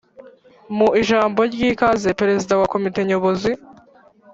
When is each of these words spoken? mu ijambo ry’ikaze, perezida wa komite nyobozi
mu 0.77 0.87
ijambo 1.01 1.39
ry’ikaze, 1.51 2.09
perezida 2.19 2.53
wa 2.61 2.67
komite 2.73 3.01
nyobozi 3.09 3.51